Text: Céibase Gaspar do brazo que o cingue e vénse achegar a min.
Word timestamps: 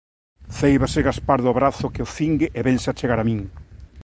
Céibase 0.57 1.05
Gaspar 1.07 1.39
do 1.43 1.51
brazo 1.59 1.91
que 1.93 2.03
o 2.05 2.11
cingue 2.15 2.47
e 2.59 2.59
vénse 2.67 2.87
achegar 2.89 3.19
a 3.21 3.27
min. 3.29 3.39